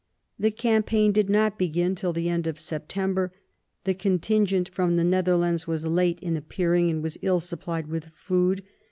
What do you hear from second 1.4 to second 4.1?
begin till the end of September; the